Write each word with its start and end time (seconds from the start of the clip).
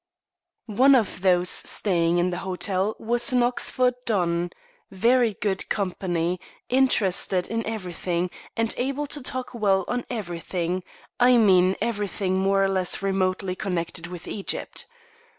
One 0.65 0.95
of 0.95 1.21
those 1.21 1.51
staying 1.51 2.17
in 2.17 2.31
the 2.31 2.39
hotel 2.39 2.95
was 2.97 3.31
an 3.31 3.43
Oxford 3.43 3.93
don, 4.07 4.49
very 4.89 5.35
good 5.35 5.69
company, 5.69 6.39
interested 6.69 7.47
in 7.47 7.63
everything, 7.67 8.31
and 8.57 8.73
able 8.79 9.05
to 9.05 9.21
talk 9.21 9.53
well 9.53 9.85
on 9.87 10.05
everything 10.09 10.81
I 11.19 11.37
mean 11.37 11.75
everything 11.79 12.39
more 12.39 12.63
or 12.63 12.67
less 12.69 13.03
remotely 13.03 13.55
connected 13.55 14.07
with 14.07 14.27
Egypt. 14.27 14.87